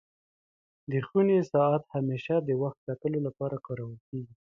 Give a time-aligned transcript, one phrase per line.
[0.91, 4.33] د خوني ساعت همېشه د وخت کتلو لپاره کارول کيږي.